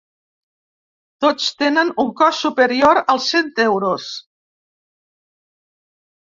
Tots 1.25 1.49
tenen 1.63 1.91
un 2.05 2.09
cost 2.23 2.47
superior 2.47 3.03
als 3.15 3.29
cent 3.35 3.55
euros. 3.69 4.11